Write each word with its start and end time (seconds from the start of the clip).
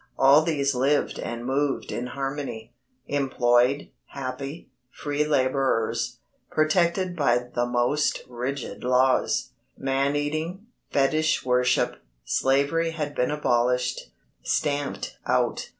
All 0.17 0.41
these 0.41 0.73
lived 0.73 1.19
and 1.19 1.45
moved 1.45 1.91
in 1.91 2.07
harmony, 2.07 2.73
employed, 3.05 3.91
happy, 4.07 4.71
free 4.89 5.23
labourers, 5.27 6.17
protected 6.49 7.15
by 7.15 7.37
the 7.53 7.67
most 7.67 8.23
rigid 8.27 8.83
laws. 8.83 9.51
Man 9.77 10.15
eating, 10.15 10.65
fetich 10.91 11.45
worship, 11.45 11.97
slavery 12.25 12.89
had 12.89 13.13
been 13.13 13.29
abolished, 13.29 14.11
stamped 14.41 15.19
out. 15.27 15.69